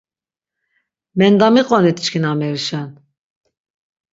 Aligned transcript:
Mendamiqonit 1.17 1.97
çkin 2.05 2.23
amerişen. 2.31 2.89